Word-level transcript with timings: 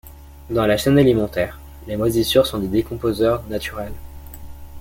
Dans 0.49 0.65
la 0.65 0.77
chaîne 0.77 0.97
alimentaire, 0.97 1.59
les 1.85 1.95
moisissures 1.95 2.47
sont 2.47 2.57
des 2.57 2.67
décomposeurs 2.67 3.43
naturels. 3.49 3.93